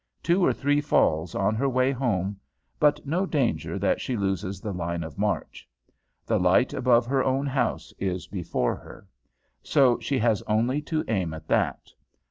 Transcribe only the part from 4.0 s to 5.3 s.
she loses the line of